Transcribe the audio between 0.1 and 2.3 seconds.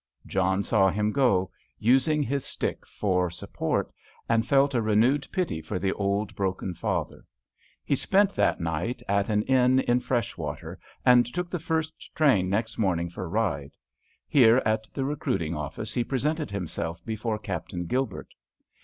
John saw him go, using